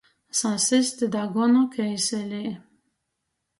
Sasist 0.37 1.03
dagunu 1.17 1.63
keiselī. 1.77 2.43